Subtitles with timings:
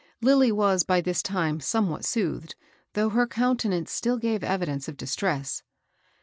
[0.19, 2.55] Lilly was by this time somewhat soothed,
[2.93, 5.61] though her countenance still gave evidence of dis tress.